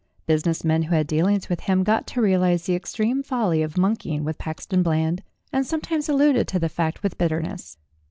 Business 0.25 0.63
men 0.63 0.81
who 0.81 0.95
had 0.95 1.05
dealings 1.05 1.47
with 1.47 1.59
him 1.59 1.83
got 1.83 2.07
to 2.07 2.23
realize 2.23 2.63
the 2.65 2.73
extreme 2.73 3.21
folly 3.21 3.61
of 3.61 3.77
monkeying 3.77 4.23
with 4.23 4.39
Pax 4.39 4.65
ton 4.65 4.81
Bland, 4.81 5.21
and 5.53 5.63
sometimes 5.63 6.09
alluded 6.09 6.47
to 6.47 6.57
the 6.57 6.69
fact 6.69 7.03
with 7.03 7.19
bitterness. 7.19 7.77